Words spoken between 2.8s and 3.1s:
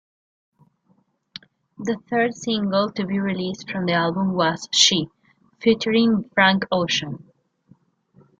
to